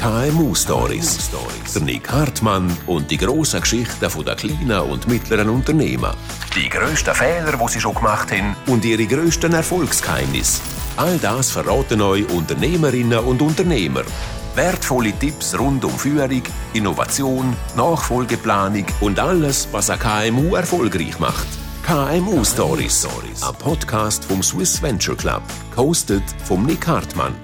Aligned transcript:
KMU 0.00 0.54
Stories. 0.54 1.30
Der 1.74 1.82
Nick 1.82 2.10
Hartmann 2.10 2.74
und 2.86 3.10
die 3.10 3.18
grossen 3.18 3.60
Geschichten 3.60 4.08
der 4.24 4.34
kleinen 4.34 4.80
und 4.90 5.06
mittleren 5.06 5.50
Unternehmen. 5.50 6.12
Die 6.56 6.70
grössten 6.70 7.14
Fehler, 7.14 7.52
die 7.52 7.68
sie 7.68 7.80
schon 7.82 7.94
gemacht 7.94 8.32
haben 8.32 8.56
und 8.66 8.82
ihre 8.86 9.04
grössten 9.04 9.52
Erfolgsgeheimnisse. 9.52 10.62
All 10.96 11.18
das 11.18 11.50
verraten 11.50 12.00
euch 12.00 12.26
Unternehmerinnen 12.30 13.18
und 13.18 13.42
Unternehmer. 13.42 14.04
Wertvolle 14.54 15.12
Tipps 15.18 15.58
rund 15.58 15.84
um 15.84 15.92
Führung, 15.98 16.44
Innovation, 16.72 17.54
Nachfolgeplanung 17.76 18.86
und 19.02 19.18
alles, 19.18 19.68
was 19.70 19.90
ein 19.90 19.98
KMU 19.98 20.54
erfolgreich 20.54 21.18
macht. 21.18 21.46
KMU 21.84 22.42
Stories, 22.42 23.06
ein 23.06 23.54
Podcast 23.56 24.24
vom 24.24 24.42
Swiss 24.42 24.80
Venture 24.80 25.16
Club, 25.16 25.42
hosted 25.76 26.22
vom 26.46 26.64
Nick 26.64 26.86
Hartmann. 26.86 27.34